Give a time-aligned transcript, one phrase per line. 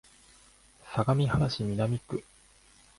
[0.95, 2.23] 相模原市南区